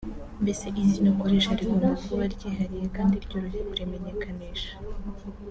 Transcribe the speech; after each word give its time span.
mbese 0.43 0.65
izina 0.81 1.07
ukoresha 1.13 1.57
rigomba 1.59 1.87
kuba 2.05 2.23
ryihariye 2.33 2.85
kandi 2.95 3.15
ryoroshye 3.25 3.61
kurimenyekanisha 3.69 4.71